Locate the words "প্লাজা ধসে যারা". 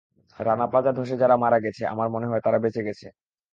0.67-1.35